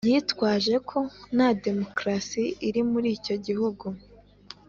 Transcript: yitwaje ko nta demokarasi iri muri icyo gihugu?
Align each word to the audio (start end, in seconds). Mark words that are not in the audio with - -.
yitwaje 0.09 0.75
ko 0.89 0.99
nta 1.35 1.49
demokarasi 1.65 2.43
iri 2.67 2.81
muri 2.91 3.07
icyo 3.17 3.35
gihugu? 3.45 3.85